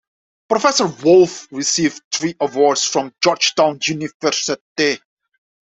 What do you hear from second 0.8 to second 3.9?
Wolff received three awards from Georgetown